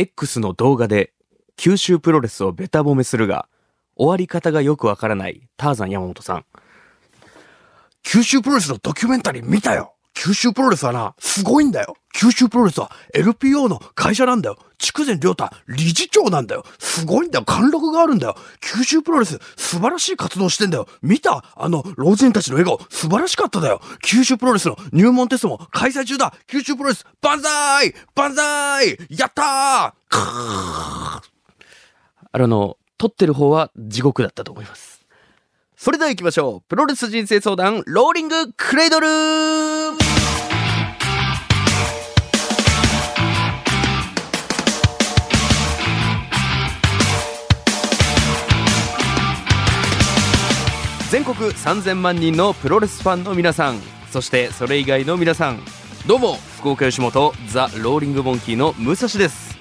[0.00, 1.12] X の動画で
[1.56, 3.48] 九州プロレスをベタ褒めするが、
[3.96, 6.44] 終わり方がよくわからないターザン山本さん。
[8.04, 11.96] 九州プロレスのドキュメンタリー見たよ九州プロレスはな、すごいんだよ。
[12.12, 14.58] 九州プロレスは LPO の会社なんだよ。
[14.76, 16.64] 筑前良太理事長なんだよ。
[16.80, 17.44] すごいんだよ。
[17.44, 18.36] 貫禄があるんだよ。
[18.60, 20.88] 九州プロレス素晴らしい活動してんだよ。
[21.02, 21.44] 見た？
[21.54, 22.84] あの老人たちの笑顔。
[22.90, 23.80] 素晴らしかっただよ。
[24.02, 26.34] 九州プロレスの入門テストも開催中だ。
[26.48, 27.94] 九州プロレス万歳！
[28.16, 28.98] 万歳！
[29.10, 30.16] やったー！
[32.32, 34.98] あの、撮ってる方は地獄だったと思います。
[35.76, 36.68] それでは行きましょう。
[36.68, 39.06] プロレス人生相談、ローリングクレイドル
[51.10, 53.80] 全国3000万人のプロレスファンの皆さん
[54.10, 55.60] そしてそれ以外の皆さん
[56.06, 59.58] どうも福岡吉本ザ・ローリングモンキーの武蔵です。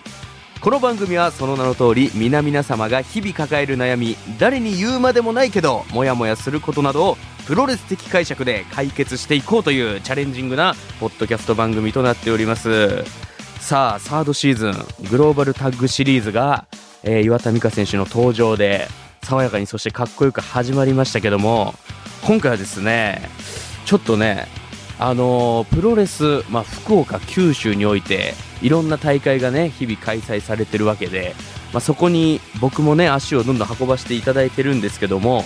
[0.60, 13.06] この番組はその名の通り皆々様が日々抱える悩み誰に言うまでもないけどモヤモヤすることなどをプロレス的解釈で解決していこうというチャレンジングなポッドキャスト番組となっております。
[13.62, 14.74] さあサードシーズン
[15.10, 16.68] グローバルタッグシリーズが、
[17.04, 18.88] えー岩田美香選手の登場で
[19.28, 21.74] 爽やかにそしてかっこよく始まりましたけども
[22.26, 23.30] 今回はですね
[23.86, 24.48] ちょっとね
[25.00, 31.36] あのプロレス、まあ、福岡九州においていろんな大会がね日々開催されてるわけで、
[31.74, 35.44] まあ、そこに僕もね足をどんどん運ばせていただいてるんですけども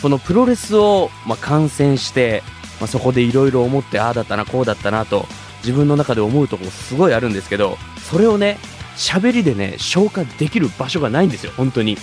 [0.00, 2.44] そのプロレスを、まあ、観戦して、
[2.78, 5.26] まあ、そこでいろいろ思ってああだったなこうだったなと
[5.64, 7.76] 自分の中で思うところすごいあるんですけど
[8.08, 8.58] それをね
[8.96, 11.98] 喋りでね消化できる場所がないんですよ本当に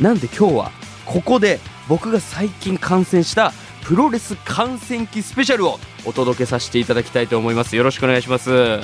[0.00, 0.70] なんで今日は
[1.04, 3.52] ここで僕が最近観戦した
[3.84, 7.76] プロレス観戦記スペシャルをお届けさせていただきたいと思います。
[7.76, 8.80] よろしくお願いします。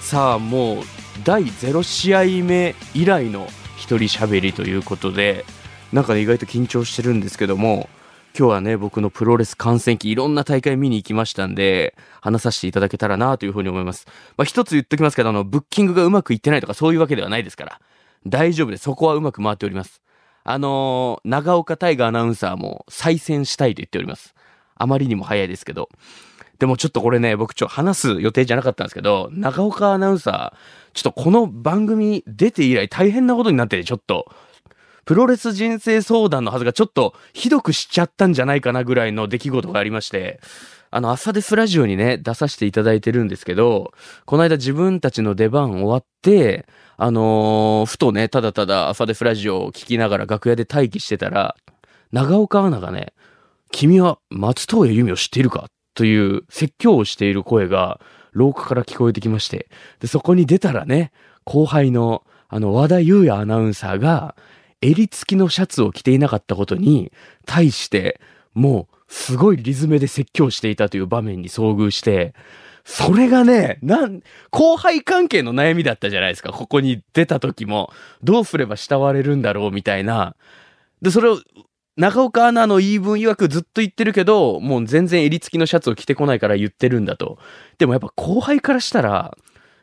[0.00, 0.84] さあもう
[1.24, 5.44] 第0試合目以来の一人喋りということで
[5.92, 7.88] なんかね意外と緊張してるんですけども
[8.36, 14.06] 今日はね僕のプロレス観戦記いろんな大会見に行きましたんで話させていただけたらなというふうに思います。
[14.36, 17.80] まあ一つ言っときますけどあのブッキングがうまくいってないとかそういうわけではないですから
[18.26, 20.02] 大丈夫ですそこはうまく回っております。
[20.48, 24.34] あのー長岡大河アナウンサーも再選したいと言っております。
[24.76, 25.88] あまりにも早いですけど。
[26.60, 34.32] でもちょっとこれね、僕ちょっと話す予定じゃなかったんですけど、長岡アナウンサー、ちょっとこの番組出て以来大変なことになってて、ちょっと、
[35.06, 40.40] プロレス人生相談のはずがちょっとひどくしちゃったんじゃないかなぐらいの出来事がありまして、
[40.90, 43.92] あの、朝デスラジオにね、出させていただいてるんですけど、
[44.24, 51.54] この間自分たちの出番終わって、あのーふとね、ただただ朝デスラジオを聞きながら楽屋で待機してたら、
[52.10, 53.12] 長岡アナがね、
[53.70, 55.66] 君は松任谷由実を知っているか？
[55.94, 58.00] という説教をしている声が
[58.32, 59.68] 廊下から聞こえてきまして、
[60.00, 61.12] で、そこに出たらね、
[61.44, 64.36] 後輩のあの和田優也アナウンサーが
[64.80, 67.12] 襟付きのシャツを着ていなかったことに
[67.44, 68.20] 対して、
[68.54, 72.34] もうすごいリズムで説教していたという場面に遭遇して、
[72.84, 76.52] それがね、なん、後輩関係の悩みだったじゃないですか。
[76.52, 77.92] ここに出た時も、
[78.22, 80.36] どうすれば慕われるんだろうみたいな。
[81.02, 81.40] で、それを
[81.96, 87.38] 長岡アナの言い分曰くずっと言ってるけど、もう全然襟付きのシャツを着てこないから言ってるんだと。
[87.78, 89.36] でもやっぱ後輩からしたら、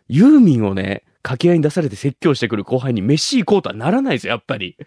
[0.08, 4.78] ユーミンをね、掛け合いに出されて説教してくる後輩に飯行こうとはならないですよ、やっぱり。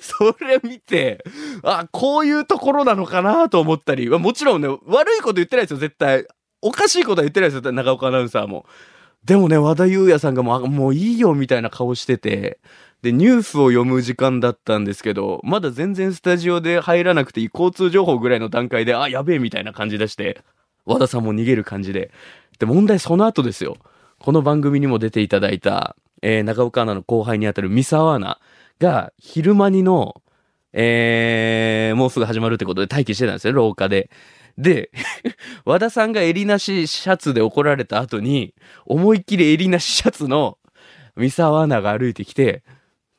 [0.00, 1.24] それ見て、
[1.62, 6.26] あ、こういうところなのかなと思ったり、もちろんね、悪いこと言ってないですよ、絶対。
[6.60, 8.66] おかしいことは言ってないですよ、長岡アナウンサーも。
[9.24, 12.58] でもね、和田優也さんがもう、もういいよみたいな顔してて、
[13.02, 20.42] で、ニュースを読む時間だったんですけど、まだ全然スタジオで入らなくていい交通情報ぐらいの段階で、あ、やべえみたいな感じ出して、
[20.84, 22.10] 和田さんも逃げる感じで。
[22.58, 23.76] で、問題その後ですよ。
[24.18, 28.40] この番組にも出ていただいた、えー、長岡アナの後輩にあたる三沢アナ
[28.78, 30.22] が、昼間にの、
[30.72, 34.10] えー、もうすぐ始まるってことで待機してたんですよ、廊下で。
[34.58, 34.90] で、
[35.64, 38.54] 和田さんが襟なしシャツで怒られた後に、
[38.86, 40.58] 思いっきり襟なしシャツの
[41.16, 42.62] 三沢アナが歩いてきて、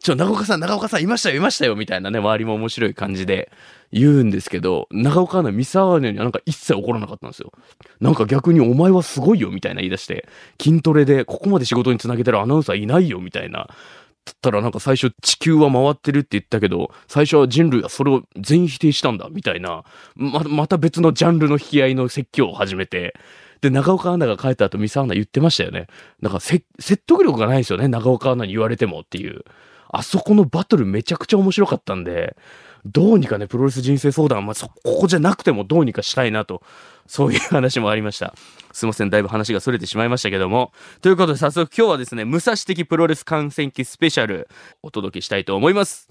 [0.03, 3.49] ちょ、長岡さん、長岡さん、いましたよ、いましたよ、みたいなね、周りも面白い感じで
[3.93, 7.53] 言うんですけど、長岡アナ、三沢アナにはなんか一切怒らなかったんですよ。
[8.01, 10.27] なんか逆にお前はすごいよ、みたいな言い出して、
[10.61, 13.59] 筋トレでここまで仕事につなげてるアナウンサーいないよ、みたいな。
[13.59, 19.85] だったらなんか最初地球は回ってるって言ったけど、最初は人類はそれを全員否定したんだ、みたいな。
[20.15, 23.15] ま、また別のジャンルの引き合いの説教を始めて、
[23.61, 25.87] で、長岡アナが帰った後、三沢アナ言ってましたよね。
[26.21, 29.45] なんかせ、説得力がないですよね、長岡アナに言われてもっていう。
[29.93, 32.35] あそこのバトルめちゃくちゃ面白かったんで、
[32.83, 36.63] どうにかね、プロレス人生相談、まあ、そ、ここじゃなくてもどうにかしたいなと、
[37.07, 38.33] そういう話もありました。
[38.73, 40.73] すいません、だいぶ話が逸れてしまいましたけども。
[41.01, 44.49] ということで、早速今日はですね、武蔵的プロレス観戦記スペシャル、
[44.81, 46.09] お届けしたいと思います。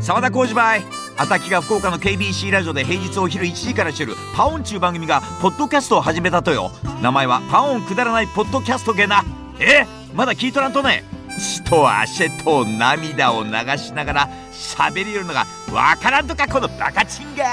[0.00, 0.82] 沢田浩二バイ
[1.18, 6.70] アタキが福岡の KBC ラジオで平日お昼1時からしてるパオンちゅう番組がポッドキャストを始めたとよ
[7.02, 9.24] 名前はパオンくだらないポッドキャストゲな
[9.58, 17.44] えまだ聞いとらんとね血と汗と涙を流しながら喋りよるのがわからんとかこのバカチンが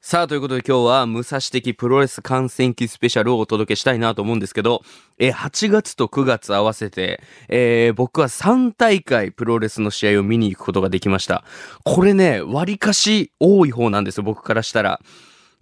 [0.00, 4.82] さあ、ということで今日は、武蔵的プロレス観戦記スペシャルをお届けしたいなと思うんですけど、
[5.18, 11.42] え、8月と9月合わせて、えー、僕は3大会プロレスの試合を見に行くことができました。
[11.84, 15.00] これね、割かし多い方なんですよ、僕からしたら。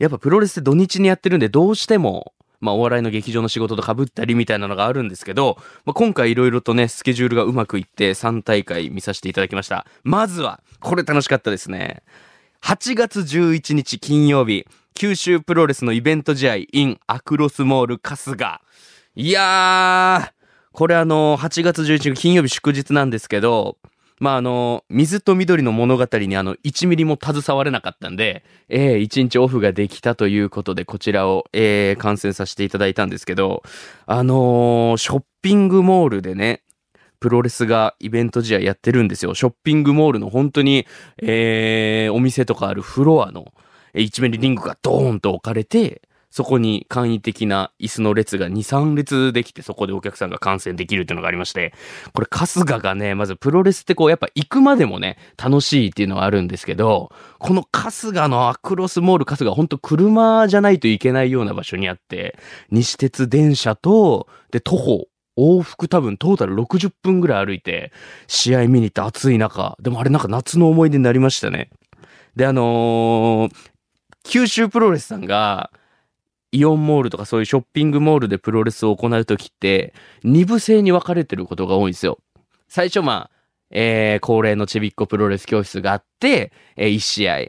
[0.01, 2.33] やっぱプロレスって土日にやってるんで、どうしても、
[2.63, 9.85] まあ、お笑いの劇場の仕事と被ったりみたいなのがあるんですけど、まあ、今回いろいろとね、スケジュールがうまくいって3大会見させていただきました。
[10.05, 12.03] まずは、これ楽しかったですね。
[12.63, 14.65] 8月11日金曜日、
[14.95, 18.61] 九州プロレスのイベント試合 in アクロスモール春日。
[19.17, 20.43] いやー、
[20.73, 23.77] これあの、8月11日金曜日祝日なんですけど、
[24.23, 33.65] まあ、あの、水と緑の物語にあの、1ミリも携われなかったんで、えー、1日オフができたということで、こちらを、えー、観戦させていただいたんですけど、
[34.07, 36.63] あのー、ショッピングモールでね、
[37.19, 39.35] プロレスがイベント試合やってるんですよ。
[39.35, 40.87] ショッピングモールの本当に、
[41.21, 43.53] えー、お店とかあるフロアの
[43.93, 46.01] 一面にリングがドーンと置かれて、
[46.33, 51.75] そこに簡易的な椅子の列が2、3列できて、そこでお客さんが観戦できるっていうのがありまして、
[52.15, 62.39] これ春日がね、まずプロレスってこう、やっぱ行くまでもね、楽しいっていうのはあるんですけど、この春日のアクロスモール春日、ほんと車じゃないといけないような場所にあって、
[62.71, 67.93] 西鉄電車と、で、徒歩往復多分トータル60分ぐらい歩いて、
[68.27, 71.69] 試合見に行って暑い中、でもあれなんか夏の思い出になりましたね。
[72.37, 73.55] で、あのー、
[74.25, 75.71] 九州プロレスさんが、
[76.53, 82.19] イオンモールとかそういうショッピングモールでプロレスを行うときって、二部制に分かれてることが多いんですよ。
[82.69, 87.47] 最初まあ、えー、恒例のちびっこプロレス教室があって、えー、1試合。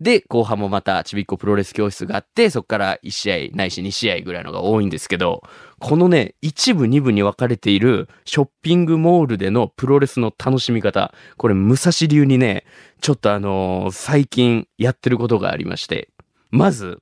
[0.00, 5.42] で、後半もまたちびっこプロレス教室があって、そこから1試合ないし2試合ぐらいのが多いんですけど、
[5.78, 12.64] このね、一部二部に分かれているショッピングモールでのプロレスの楽しみ方、これ武蔵流にね、
[13.00, 16.08] ちょっとあのー最近やってることがありまして、
[16.50, 17.00] まず、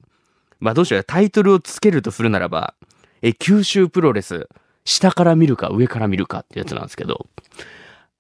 [0.62, 2.75] まあどうしようタイトルをつけるとするならば、
[3.20, 4.49] え、九州プロレス、
[4.85, 7.26] 下から見るか上から見るかってやつなんですけど、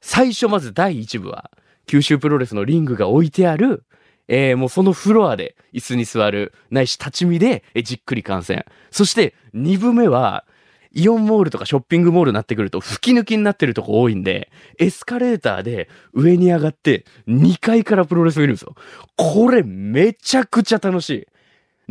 [0.00, 1.52] 最初まず第一部は、
[1.86, 3.84] 九州プロレスのリングが置いてある、
[4.26, 8.64] えーもうそのフロアで椅子に座る、ないし立ち見で、えじっくり観戦。
[8.90, 10.44] そして二部目は、
[10.90, 14.50] イオンモールとかショッピングモールになってくると吹き抜きになってるとこ多いんで、
[14.80, 18.74] エスカレーターで上に上がって2階からプロレス見るんですよ。
[19.16, 21.26] これめちゃくちゃ楽しい。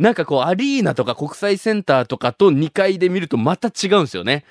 [0.02, 4.44] なんかこうアリーナとか国際センターとかと2階で見るとまた違うんですよね。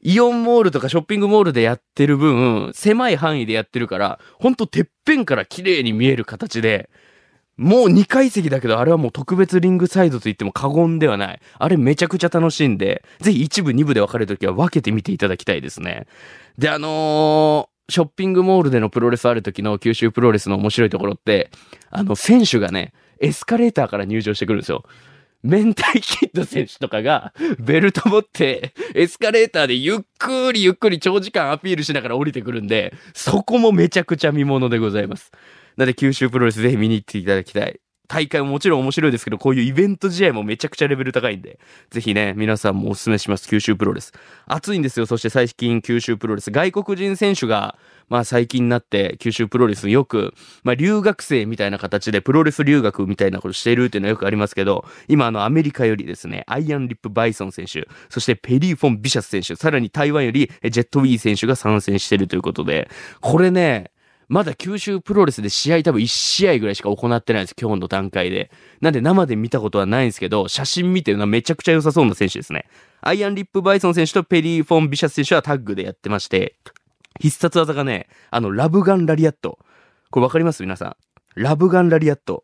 [0.00, 6.90] イオンモールとかショッピングモールでやってる分、狭い範囲でやってるから、ほんとてっぺんから綺麗に見える形で、
[7.56, 11.40] もう2階席だけど、あれはもう特別リングサイドと言っても過言ではない。
[11.58, 16.06] あれめちゃくちゃ楽しいんで、ぜひ1部2部で分かれるときは分けてみていただきたいですね。
[16.56, 21.50] で、あのーショッピングモールでのプロレスある時の九州プロレスの面白いところって、
[21.90, 24.84] あの、選手がね、エスカレーターから入場してくるんですよ。
[25.42, 35.32] 明太キッド選手とかがベルト持ってエスカレーターでゆっくりゆっくり長時間アピールしながら降りてくるんで、そこもめちゃくちゃ見物でございます。
[35.76, 37.80] なので九州プロレスぜひ見に行っていただきたい。
[38.08, 41.58] 大会ももちろん面白いですけど、こういうイベント試合もめちゃくちゃレベル高いんで、
[41.90, 44.12] ぜひね、皆さんもお勧めします、九州プロレス。
[44.46, 46.50] 熱いんですよ、そして最近九州プロレス。
[46.50, 47.78] 外国人選手が、
[48.08, 62.90] まあ最近になって九州プロレスよく、まあ留学生みたいな形でプロレス留学みたいなことしてるっていうのはよくありますけど、今あのアメリカよりですね、アイアンリップ・バイソン選手、そしてペリー・フォン・ビシャス選手、さらに台湾よりジェット・ウィー選手が参戦してるということで、
[63.20, 63.90] これね、
[64.32, 68.50] まだ九州プロレスで試合多分1試合ぐらいしか行ってないんです、今日の段階で。
[68.80, 72.64] なんで生で見たことはないんですけど、写真見てるのはめちゃくちゃ良さそうな選手ですね。
[73.02, 76.56] アイアンリップ・バイソン選手とペリー・フォン・ビシャス選手はタッグでやってまして、
[77.20, 79.58] 必殺技がね、あの、ラブガン・ラリアット。
[80.10, 80.62] これわかります？
[80.62, 80.96] 皆さん。
[81.34, 82.42] ラブガン・ラリアット。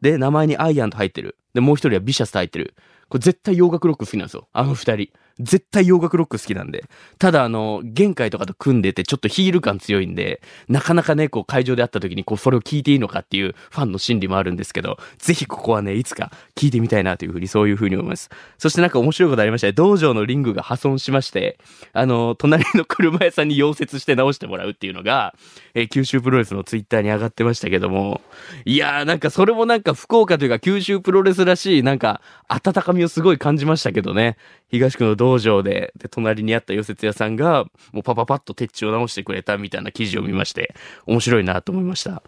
[0.00, 1.36] で、名前にアイアンと入ってる。
[1.52, 2.74] で、もう一人はビシャスと入ってる。
[3.10, 4.48] これ絶対洋楽ロック好きなんですよ。
[4.54, 5.10] あの二人。
[5.40, 6.84] 絶対洋楽ロック好きなんで。
[7.18, 18.30] ただあの、限界とかと組んでてちょっとヒール感強いんで、なかなかね、こう会場で会った時にこうそれを聞いていいのかっていうファンの心理もあるんですけど、ぜひここはね、いつか聞いてみたいなというふうにそういうふうに思います。
[18.58, 19.72] そしてなんか面白いことありましたね。
[19.72, 21.58] 道場のリングが破損しまして、
[21.92, 25.34] あの、隣の車屋さんに溶接して直してもらうっていうのが、
[25.74, 28.20] えー九州プロレスのツイッターに上がってましたけども、
[28.64, 34.36] いやーなんかそれもなんか福岡というか九州プロレスらしいなんか温かみをすごい感じましたけどね。
[34.68, 40.74] 東区の道道場で、で、隣にあった溶接屋さんが、もうパパパッと鉄地を直してくれたみたいな記事を見まして、
[41.06, 42.22] 面白いなと思いました。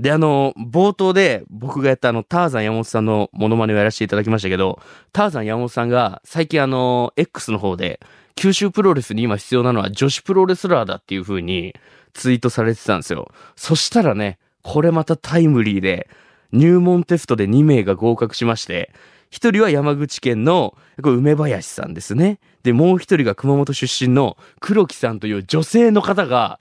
[0.00, 4.80] で、あの、冒頭で僕がやったあの、ターザン山本さんのモノマネをやらせていただきましたけど、
[5.12, 8.00] ターザン山本さんが最近あの、X の方で、
[8.34, 11.74] 九州プロレスに今必要なのは女子プロレスラーだっていう風に
[12.14, 13.32] ツイートされてたんですよ。
[13.56, 16.08] そしたらね、これまたタイムリーで、
[16.52, 18.92] 入門テストで2名が合格しまして、
[19.30, 22.40] 一人は山口県のこれ梅林さんですね。
[22.62, 26.60] で、もう一人が熊本出身の黒木さんという女性の方が、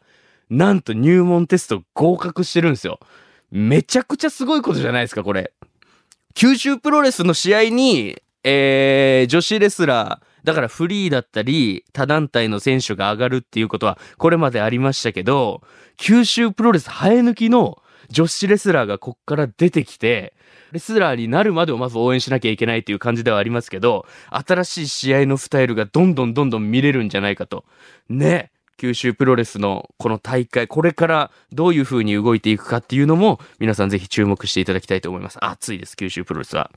[0.50, 3.00] なんと入門テスト合格してるんですよ。
[3.52, 5.54] めちゃくちゃすごいことじゃないですか、これ。
[6.34, 15.62] 九州プロレスの試合に、えー、女子レスラー、だからフリーだったり、他団体の選手が上がるっていうことは、これまでありましたけど、
[15.98, 20.34] 九州プロレス生え抜きの女子レスラーがこっから出てきて、
[20.72, 27.66] レスラーになるまでをまず応援しなきゃいけないっていう感じではありますけど、新しい試合のスタイルがどんどんどんどん見れるんじゃないかと。
[28.10, 28.52] ね。
[28.78, 35.44] 九州プロレスのこの大会、これからどういう風に動いていくかっていうのも、皆さんぜひ注目していただきたいと思います。
[35.44, 36.70] 熱いです、九州プロレスは。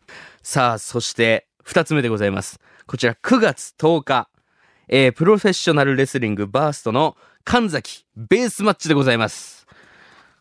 [0.43, 2.59] さあ、そして、二つ目でございます。
[2.87, 4.29] こちら9月10日、
[4.89, 9.60] えー、プロフェッショナルレスリングバーストの神崎ベースマッチでございます。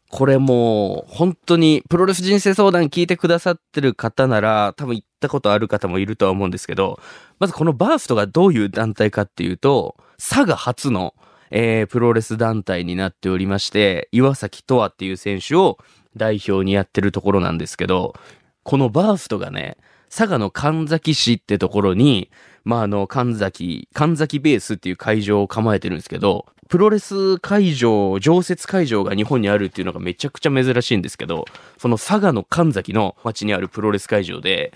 [0.10, 7.00] これもう、本当に、プロレス人生相談聞いてくださってる方なら、多分行ったことある方もいるとは思うんですけど、
[7.38, 11.14] まずこのバーストがどういう団体かっていうと、佐賀初の、
[11.52, 15.78] えー、プロレス団体になっておりまして、岩崎とわっていう選手を
[16.18, 18.16] 代表にやってるところなんですけど、
[18.64, 19.78] このバーストがね、
[20.10, 22.30] 佐賀の神崎市ってところに、
[22.64, 31.46] まあ、あの、神崎、神崎ベースっていう会場を構えてるんですけど、プロレス会場、常設会場が日本にあるっていうのがめちゃくちゃ珍しいんですけど、
[31.78, 34.74] その佐賀の神崎の町にあるプロレス会場で、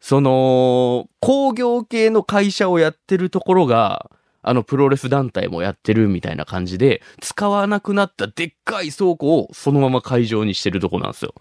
[0.00, 4.10] その、工業系の会社をやってるところが、
[4.42, 11.34] あのプロレス団体もやってるみたいな感じで、使わなくなったでっかい倉庫をそのまま会場にしてるとこなんですよ。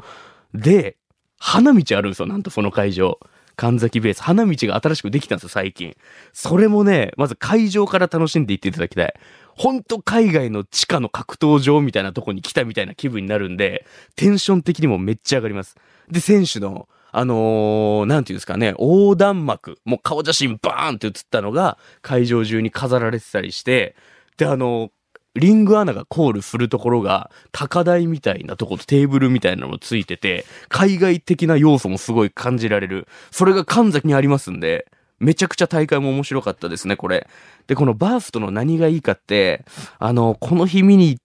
[0.53, 0.98] で、
[1.39, 3.19] 花道あるんですよ、なんとその会場。
[3.55, 4.24] 神崎ベース。
[4.24, 5.98] 花道が新しくできたんですよ、最近。
[6.31, 9.13] それもね、まず会場から楽しんでいっていただきたい。
[9.55, 15.75] ほんと海外の地下の格闘場みたいなとこに来たみたいな気分になるんで、テンション的にもめっちゃ上がります。
[16.10, 23.96] で、選手の、あのー、なんていうんですかね、横断幕、もう顔写真バーンって写ったのが会場中に飾られてたりして、
[24.38, 24.91] で、あのー
[25.36, 33.07] リングアナがコールするところが高台みたいなとことテーブルみたいなのもついてて、海外的な要素もすごい感じられる。
[33.31, 34.88] それが神崎にありますんで、
[35.19, 37.27] めちゃくちゃ大会も面白かったですね、これ。
[37.67, 39.65] で、このバーストの何がいいかって、
[40.00, 41.24] あの、この日見に行っ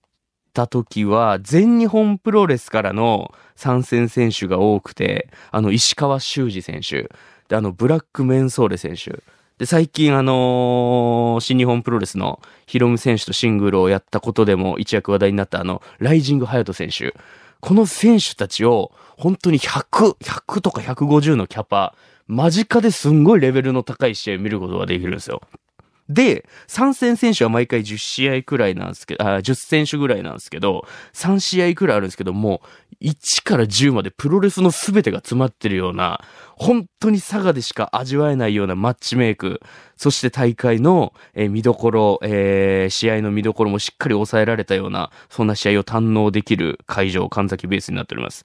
[0.52, 7.08] た時は、全日本プロレスからの参戦選手が多くて、あの、石川修司選手、
[7.48, 9.22] で、あの、ブラックメンソーレ選手、
[9.58, 17.14] で、最近あのー新日本プロレスのヒロム選手とシングルをやったことでも一躍話題になったあの、ライジングハヤト選手。
[17.60, 21.94] この選手たちを本当に100、100とか150のキャパ、
[22.26, 25.40] 間近ですんごいレベルの高い試合を見ることができるんですよ。
[26.08, 32.60] で、参戦選手は毎回10試合くらいなんですけど、あ、10選手ぐらいなんですけど、3試合くらいあるんですけども、
[33.04, 36.24] 1から10までプロレスの全てが詰まってるような、
[36.56, 39.60] 本当に佐賀でしか味わえないようなマッチメイク、
[39.96, 48.44] そして大会の、えー見どころ、えー試合の見どころもしっかり抑えられたような、そんな試合を堪能できる会場、神崎ベースになっております。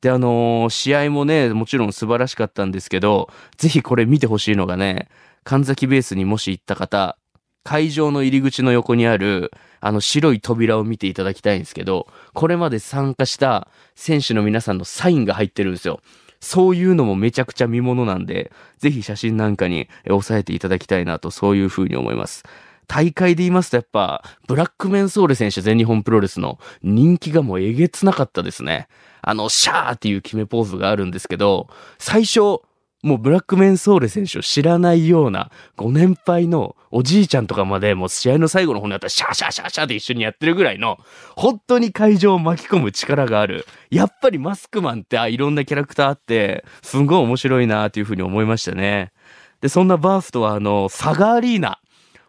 [0.00, 5.08] で、あのー試合もね、もちろん素晴らしかったんですけど、ぜひこれ見てほしいのがね、
[5.42, 7.18] 神崎ベースにもし行った方、
[7.64, 9.50] 会場の入り口の横にある、
[9.86, 16.00] あの白い扉を見ていただきたいんですけど、これまで参加した選手の皆さんのサインが入ってるんですよ。
[16.40, 22.42] そういうのもめちゃくちゃ見物なんで、ぜひ写真なんかに押さえていただきたいなと、そういうふうに思います。
[22.88, 28.88] 大会で言いますとやっぱ、ブラックメンソーレ選手全日本プロレスの人気がもうえげつなかったですね。
[29.22, 32.60] あの、シャーっていう決めポーズがあるんですけど、最初、
[33.06, 40.98] もうブラックメンソーレ選手を知らないようなご年配のおじいちゃんとかまでもう試合の最後の方にあったらシャーシャーシャーシャーで一緒にやってるぐらいの
[41.36, 43.64] 本当に会場を巻き込む力がある。
[43.90, 49.12] やっぱりマスクマンってあいろんなキャラクターあってすんごい面白いなというふうに思いましたね。
[49.60, 51.78] で、そんなバーストはあの、サガアリーナ。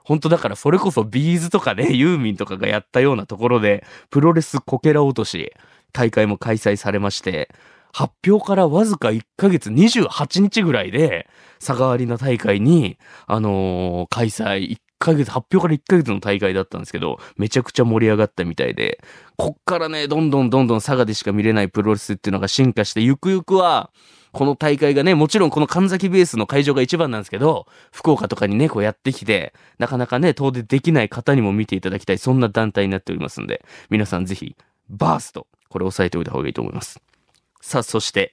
[0.04, 5.54] 本当だからそれこそビーズとかね、 ユーミンとかがやったようなところで、プロレスこけら落とし、
[5.92, 7.50] 大会も開催されまして、
[7.98, 11.28] 発表からわずか1ヶ月28日ぐらいで、
[11.58, 19.04] 佐川アリーナ大会に、あのー、開催、1ヶ月、発表から1ヶ月の大会だったんですけど、めちゃくちゃ盛り上がったみたいで、
[19.36, 23.90] こっからね、どんどんどんどん佐賀でしか見れないプロレスっていうのが進化して、ゆくゆくは、
[24.32, 34.56] この大会がね、もちろんこの神崎ベースの会場が一番なんですけど、福岡とかにね、こうやってきて、なかなかね、遠出できない方にも見ていただきたい、そんな団体になっておりますんで、皆さんぜひ、
[34.88, 37.02] バースト、これ押さえておいた方がいいと思います。
[37.68, 38.32] さあ、そして、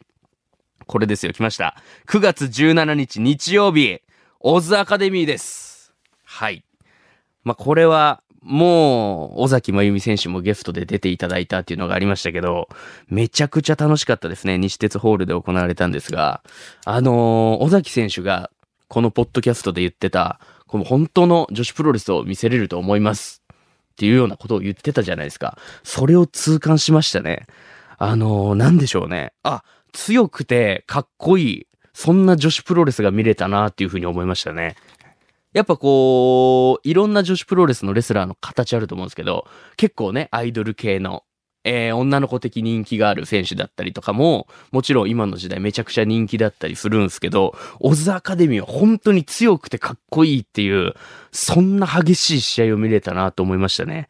[0.86, 1.76] これですよ、来ました。
[2.06, 4.00] 9月17日日曜日、
[4.38, 5.92] オズアカデミーです。
[6.22, 6.64] はい。
[7.42, 12.68] まあ、これは、もう、尾崎真由美選手もゲストで出ていただいたっていうのがありましたけど、
[13.08, 14.56] めちゃくちゃ楽しかったですね。
[14.56, 16.44] 西鉄ホールで行われたんですが、
[16.84, 18.52] あのー、尾崎選手が、
[18.86, 20.38] このポッドキャストで言ってた、
[20.68, 23.42] この本当の女子プロレスを見せれると思います。
[23.94, 25.58] っていうようなことを言ってたじゃないですか。
[25.82, 27.48] それを痛感しましたね。
[27.98, 29.32] あのー、なんでしょうね。
[29.42, 31.66] あ、強くてかっこいい。
[31.92, 34.76] そんな女子プロレスが見れたなっていうふうに思いましたね。
[35.52, 39.46] やっぱこう、いろんな女子プロレスのレスラーの形あると思うんですけど、
[39.76, 41.22] 結構ね、アイドル系の、
[41.62, 50.94] えー、女の子的人気がある選手だったりとかも、もちろん今の時代めちゃくちゃ人気だったりするんですけど、オズアカデミーは本当に強くてかっこいいっていう、
[51.30, 54.08] そんな激しい試合を見れたなと思いましたね。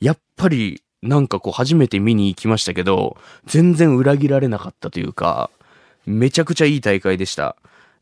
[0.00, 5.50] やっぱり、なんかこう初めて見に行きましたけど、全然裏切られなかったというか、
[6.06, 7.56] めちゃくちゃいい大会でした。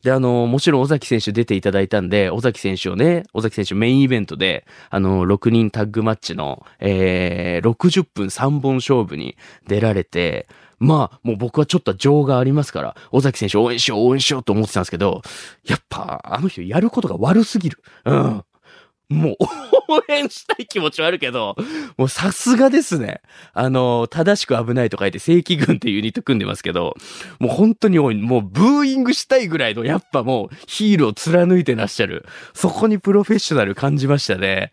[0.05, 9.35] で、あの、もちろん尾崎選手出ていただいたんで、尾崎選手をね、尾崎選手メインイベントで、あの、6人タッグマッチの、えー、60分3本勝負に
[9.67, 10.47] 出られて、
[10.77, 15.23] まあ、もう僕はちょっと情がありますから、尾崎選手応援しよう、応援しようと思ってたんですけど、
[15.65, 17.81] やっぱ、あの人やることが悪すぎる。
[18.05, 18.43] うん。
[19.09, 19.35] もう、
[19.87, 21.55] 応援したい気持ちはあるけど、
[21.97, 23.21] もうさすがですね。
[23.53, 26.95] あの、正しく危ないと書いて正規軍っていうユニット組んでますけど、
[27.39, 32.25] もう本当に多いもうブーイングしたいぐらいの、やっぱもうヒールを貫いてらっしゃる。
[32.53, 34.71] そこにプロフェッショナル感じましたね。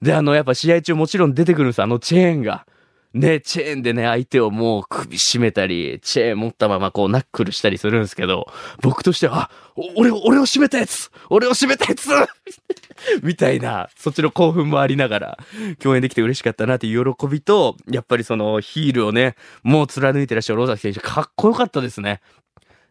[0.00, 2.66] で、あの、やっぱ試合中もちろん出てくるんです、あのチェーンが。
[3.14, 8.46] ね、チェーンでね、相手をもう首絞めたり、チェーン持ったままこうナックルしたりするんですけど、
[8.80, 9.50] 僕としては、あ、
[9.96, 12.08] 俺を、俺を締めたやつ俺を締めたやつ
[13.22, 15.38] みたいな、そっちの興奮もありながら、
[15.78, 22.20] 共演できて嬉しかったなっていう喜びと、やっぱりそのヒールをね、もう貫いてらっしゃるロ崎選手、かっこよかったですね。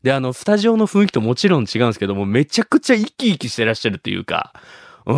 [0.04, 4.54] で、あの、スタジオの雰囲気ともちろん違うんですけども、めちゃくちゃ生き生きしてらっしゃるっていうか、
[5.06, 5.14] う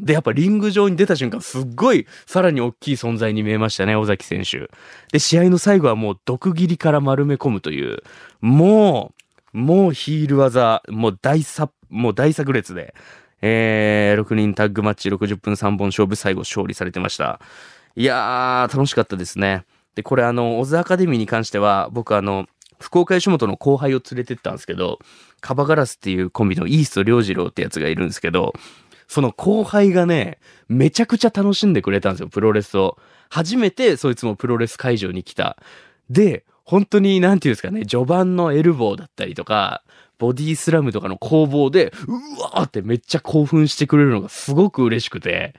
[0.00, 0.04] ん。
[0.04, 4.70] で、やっぱリング上に出た瞬間、すっごい、さらに大きい存在に見えましたね、尾崎選手。
[5.12, 8.02] で、試合の最後はもう毒斬りから丸め込むという、
[8.40, 9.12] も
[9.54, 12.94] う、もうヒール技、もう大さ、もう大炸裂で、
[13.42, 17.40] えー、6人タッグマッチ60分3本勝負最後勝利されてました。
[17.96, 19.64] いやー、楽しかったですね。
[19.94, 22.46] で、これあの、オズアカデミーに関しては、僕あの、
[22.80, 24.98] 福岡吉本の後輩を連れてったんですけど、
[25.40, 28.54] カバガラスっていうコンビのイースト良次郎ってやつがいるんですけど、
[29.12, 32.96] その後輩がね、めちゃくちゃ楽しんでくれたんですよ、プロレスを。
[33.28, 35.58] 初めてそいつもプロレス会場に来た。
[36.08, 39.82] で、本当に、なんていうんですかね、序盤のエルボーだったりとか、
[40.18, 45.54] ボディスラムとかの攻防で、うわーってめっちゃ興奮してくれるのがすごく嬉しくて、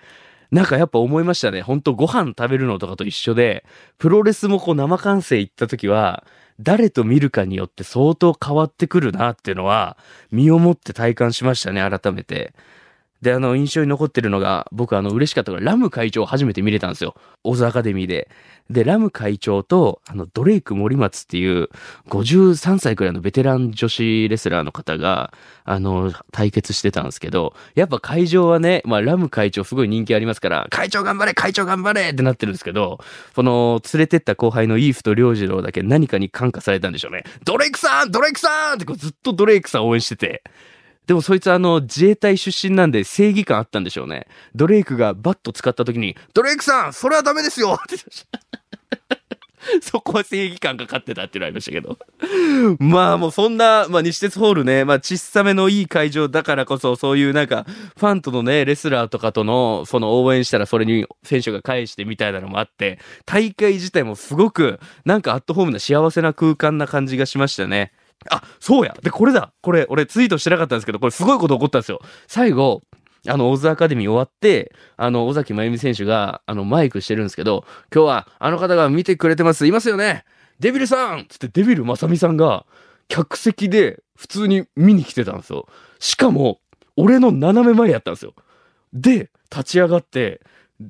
[0.49, 1.61] なんかやっぱ思いましたね。
[1.61, 3.65] ほんとご飯食べるのとかと一緒で、
[3.99, 6.25] プロレスもこう生観戦行った時は、
[6.59, 9.95] 誰と見るかによって相当変わってくるなっていうのは、
[10.31, 12.55] 身をもって体感しましたね、改めて。
[13.23, 17.15] で、あの、印象に残ってるのが、僕あの、嬉しかったのが、ラム会長を初めて見れたんですよ。
[17.45, 18.29] オズアカデミーで。
[18.69, 21.69] で、ラム会長と、あの、ドレイク森松っていう、
[22.09, 25.33] 53歳くらいのベテラン女子レスラーの方が、
[25.63, 32.99] あの、対決してたんですけど、やっぱ会場はね、まあ、ラム会長すごい人気ありますから、会長頑張れ会長頑張れってなってるんですけど、
[33.35, 37.23] この、連れてった後輩のイーフと良次郎だけ何かに感化されたんでしょうね。
[37.45, 40.43] ドレイクさんドレイクさんってこうずっとドレイクさん応援してて、
[41.07, 44.27] でもそいつあの自衛隊出身なんで正義感あったんでしょうね。
[44.55, 48.39] ドレイクがバット使った時に、ドレイクさんそれはダメですよって言ってました。
[49.81, 51.97] そこは正義感が勝ってたっていうのありましたけど。
[52.79, 57.65] まあもうそんな、まあ西鉄ホールね、まあ小さめのいい会場だからこそ、そういうなんか、
[57.97, 67.91] ファンとのね、レスラーとかとの、その応援したらそれに選手が返してみたいなのもあって、大会自体もすごく、なんかアットホームな幸せな空間な感じがしましたね。
[68.29, 68.95] あ、そうや。
[69.01, 69.53] で、これだ。
[69.61, 71.99] これ、俺ツイートしてなかったんですけど、これすごいこと起こったんですよ。
[72.27, 72.81] 最後、
[73.27, 79.65] あの、オズアカデミー終わって、あの、尾崎真由美選手が、あの、マイクしてるんですけど、今日は、あの方が見てくれてます。
[79.65, 80.25] いますよね
[80.59, 82.65] デビルさんつってデビルまさみさんが、
[83.07, 85.67] 客席で普通に見に来てたんですよ。
[85.99, 86.59] しかも、
[86.97, 88.33] 俺の斜め前やったんですよ。
[88.93, 90.41] で、立ち上がって、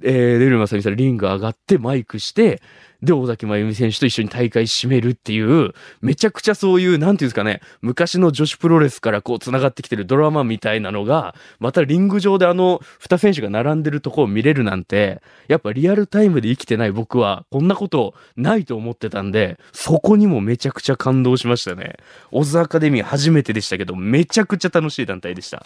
[0.02, 2.62] えー、デビルまさみさんリング上がってマイクして、
[3.04, 21.98] で、尾崎真由美選手と一緒に大会締めるっていう、めちゃくちゃそういう、なんていうんですかね、昔の女子プロレスからこう繋がってきてるドラマみたいなのが、またリング上であの、二選手が並んでるとこを見れるなんて、やっぱリアルタイムで生きてない僕は、こんなことないと思ってたんで、そこにもめちゃくちゃ感動しましたね。
[22.32, 25.65] オズアカデミー初めてでしたけど、めちゃくちゃ楽しい団体でした。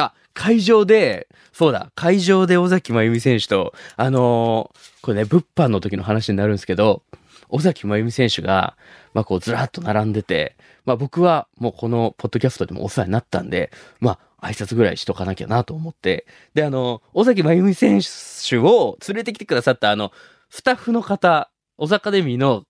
[0.00, 7.02] あ、会場で、そうだ、会場で尾崎真由美選手と、あのーこれね、物販の時の話になるんですけど、
[7.48, 8.76] 尾崎真由美選手が、
[9.14, 18.00] まあこうずらっと並んでて、まあ僕はもうこのポッドキャストでもお世話になったんで、まあ挨拶ぐらいしとかなきゃなと思って、で、あの、尾崎真由美選
[18.48, 20.12] 手を連れてきてくださったあの、
[20.50, 22.64] スタッフの方、オズアカデミーの、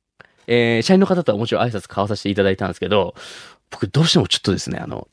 [0.47, 3.15] えー社員の方とはもちろん挨拶交わさせていただいたんですけど、
[3.71, 5.09] 僕どうしてもちょっとですね、あの、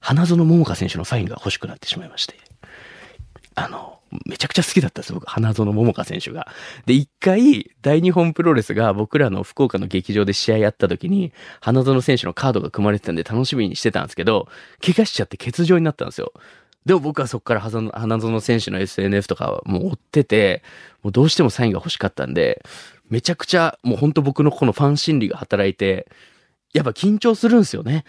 [0.00, 2.34] 花園桃香選手のサインが欲しくなってしまいまして。
[3.54, 6.48] あの、めちゃくちゃ好きだったんです、僕、花園桃香選手が。
[6.86, 14.48] で、一回、大日本プロレスが僕らの福岡の劇場で試合やった時に、花園選手のカードが組まれてたんで楽しみにしてたんですけど、
[14.84, 16.32] 怪我しちゃって欠場になったんですよ。
[16.86, 20.62] でも僕はそこから花園選手の SNS とかもう追ってて、
[21.02, 22.64] もうどうしてもサインが欲しかったんで、
[23.10, 26.08] めちゃくちゃ、もう本当僕のこのファン心理が働いて、
[26.72, 28.04] やっぱ緊張するんですよね。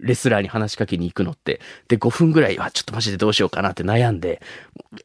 [0.00, 1.60] レスラーに話しかけに行くのって。
[1.88, 4.40] で、5分ぐらい、あ、ちょっとマジでどうしようかなって悩んで、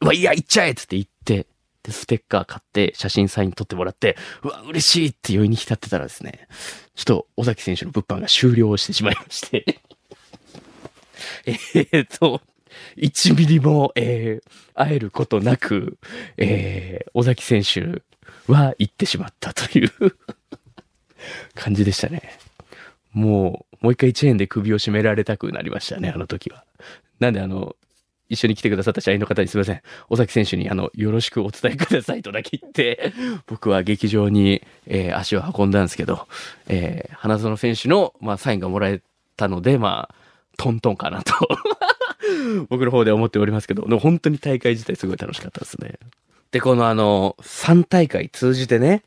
[0.01, 1.47] うわ、いや、行っちゃえっつって行って、
[1.83, 6.47] で、ステッカー買って、写真サイン撮ってもらって、うわ、嬉しいって余韻に浸ってたらですね、
[6.95, 9.79] ちょっと、尾崎選手の物販が終了してしまいまして、
[11.91, 12.41] えっと、
[12.97, 15.99] 1ミリも、えー会えることなく、
[16.37, 18.01] えー尾崎選手
[18.51, 19.91] は行ってしまったという
[21.53, 22.39] 感じでしたね。
[23.13, 26.65] もう、もう一回チェーンで首を絞められたくなりましたね、あの時は。
[27.19, 27.75] なんであの、
[28.29, 29.81] 一緒に来てくださった社員の方にすいません。
[30.09, 33.13] 尾崎選手にあの、よろしくお伝えくださいとだけ言って、
[33.45, 36.27] 僕は劇場に、えー足を運んだんですけど、
[36.67, 39.01] えー花園選手の、まあ、サインがもらえ
[39.37, 40.15] たので、まあ、
[40.57, 41.33] トントンかなと、
[42.69, 45.99] 僕の方で思っておりますけど、本当に大会自体すごい楽しかったですね。
[46.51, 49.03] で、このあの、3大会通じてね、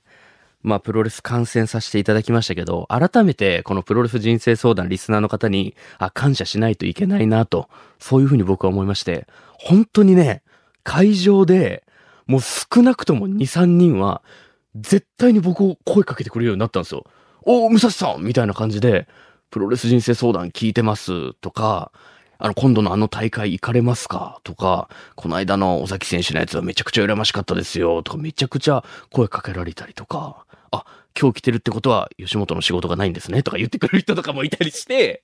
[0.66, 7.68] まあ、プロレス観戦させていただきましたけど、改めてこのプロレス人生相談リスナーの方に、あ、感謝しないといけないなと、
[8.00, 10.42] そういうふうに僕は思いまして、本当にね、
[10.83, 11.85] 会場で、
[12.26, 14.22] もう少なくとも2、3人は、
[14.74, 17.05] 絶対に僕を声かけてくれるようになったんですよ。
[17.42, 19.07] おー、武蔵さんみたいな感じで、
[19.50, 21.92] プロレス人生相談聞いてますとか、
[22.38, 30.45] あの、今度のあの大会行かれますかとか、この間の尾崎選手のやつはめちゃくちゃ羨ましかったですよとか、めちゃくちゃ声かけられたりとか、
[30.84, 35.22] あ、今日来てるってことは吉本の仕事がないんですねとか言ってくれる人とかもいたりして、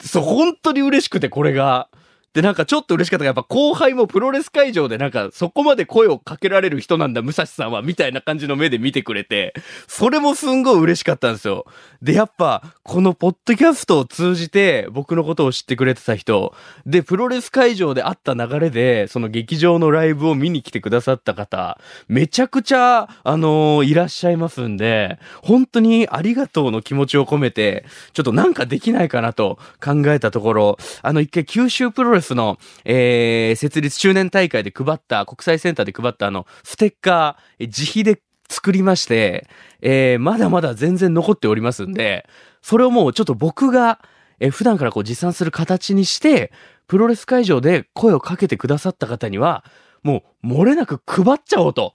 [0.00, 1.88] そう、本当に嬉しくてこれが。
[2.34, 9.54] で、なんかちょっと嬉しかったが、やっぱ後輩もプロレス会場でなんかそこまで声をかけられる人なんだ、武蔵さんは、みたいな感じの目で見てくれて、
[9.86, 11.66] それもすんごい嬉しかったんですよ。
[12.00, 16.54] で、やっぱ、このポッドキャストを通じて僕のことを知ってくれてた人、
[16.86, 39.48] で、プロレス会場であった流れで、その劇場のライブを見に来てくださった方、めちゃくちゃ、あのーいらっしゃいますんで、本当にありがとうの気持ちを込めて、ちょっとなんかできないかなと考えたところ、あの一回九州プロレスの、えー、設立周年大会で配った、国際センターで配ったあの、ステッカー、自費で作りまして、
[39.80, 42.28] えー、まだまだ全然残っておりますんで、
[42.62, 44.00] それをもうちょっと僕が、
[44.40, 46.52] えー普段からこう持参する形にして、
[46.88, 49.64] プロレス会場で声をかけてくださった方には、
[50.02, 51.94] もう漏れなく配っちゃおうと。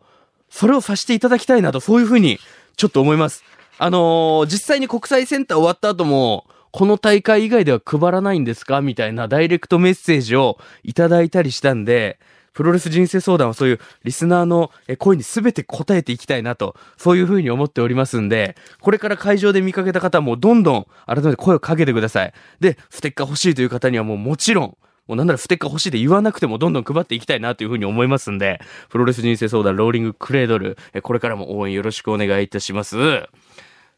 [0.50, 2.40] それをさせていただきたいなと、そういうふうに
[2.78, 3.44] ちょっと思います。
[3.78, 8.82] あのー実際に国際センター終わった後も、この大会以外では配らないんですか？
[8.82, 12.20] みたいなダイレクトメッセージをいただいたりしたんで、
[12.54, 22.34] プロレス人生相談はそういうリスナーの声に全て答えていきたいなと、そういうふうに思っておりますんで、これから会場で見かけた方もどんどん改めて声をかけてください。
[22.60, 32.98] で、ステッカー欲しいという方にはもうもちろん、もうなんならステッカー欲しいで言わなくてもどんどん配っていきたいなというふうに思いますんで、プロレス人生相談ローリングクレードル、これからも応援よろしくお願いいたします。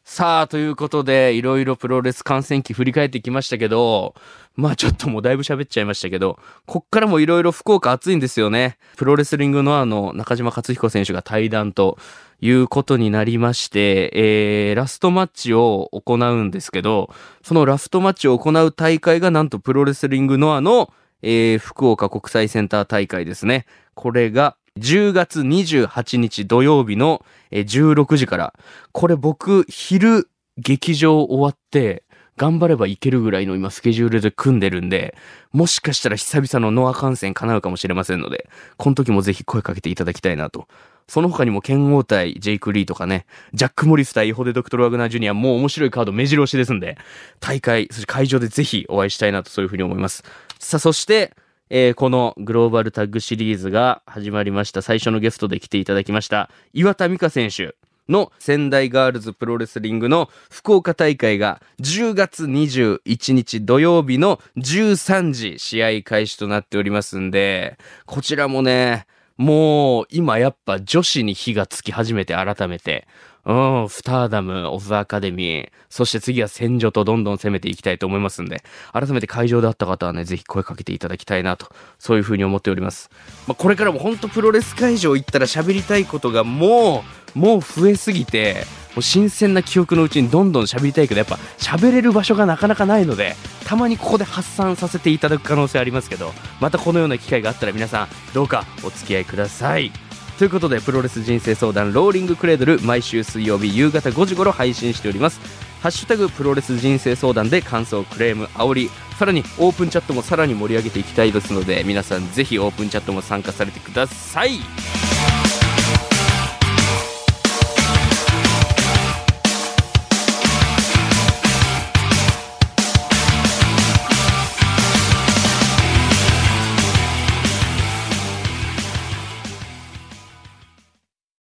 [0.04, 4.14] さあ、ということで、いろいろプロレス観戦記振り返ってきましたけど、
[4.56, 8.78] まあちょっともうだいぶ喋っちゃいましたけど、こっからもいろいろ福岡暑いんですよね。
[8.96, 11.98] プロレスリングのあの、中島克彦選手が対談と
[12.40, 23.66] いうことになりまして、えー、ラストマッチを行うんですけど、そのラストマッチを行う大会がなんとプロレスリングノアの、えー、福岡国際センター大会ですね。
[23.94, 28.54] これが10月28日土曜日の16時から。
[28.92, 32.04] これ僕、昼劇場終わって、
[32.36, 35.14] 頑張ればいけるぐらいの今スケジュールで組んでるんで、
[35.52, 40.66] もしかしたら久々のノア観戦叶うかもしれませんので、この時もぜひ声かけていただきたいなと。
[41.06, 46.96] その他にも剣王対ジェイク・リーとかね、ジャック・モリス対イホデ・ドクトル・ワグナー・ジュニアもう面白いカード目白押しですんで、
[47.40, 50.24] 大会、そして会場でぜひお会いしたいなとそういうふうに思います。
[50.58, 51.34] さあ、そして、
[51.72, 54.82] えーこのグローバルタッグシリーズが始まりました。
[54.82, 57.76] 最初のゲストで来ていただきました、岩田美香選手
[58.08, 69.06] の仙台ガールズプロレスリングの福岡大会が10月21日土曜日の13時試合開始となっておりますんで、こちらもね、
[69.36, 73.06] もう今やっぱ女子に火がつき始めて改めて、
[73.46, 73.52] う
[73.84, 81.66] ん、スターダム、オズアカデミー、そして次は戦場とどんどん攻めていきたいと思いますんで、改めて会場であった方はね、ぜひ声かけていただきたいなと、
[81.98, 83.10] そういうふうに思っております。
[83.46, 87.02] まあ、これからも本当プロレス会場行ったら喋りたいことがも
[87.34, 100.09] う、もう増えすぎて、もう新鮮な記憶のうちにどんどん喋りたいけど、やっぱ喋れる場所がなかなかないので、たまにここで発散させていただく可能性ありますけど、またこのような機会があったら皆さん、どうかお付き合いください。
[100.40, 105.38] ということでプロレス人生相談ローリングクレードル毎週水曜日夕方5時頃配信しております。
[105.82, 115.09] ハッシュタグプロレス人生相談で感想クレーム煽りさらにオープンチャットもさらに盛り上げていきたいですので皆さんぜひオープンチャットも参加されてください。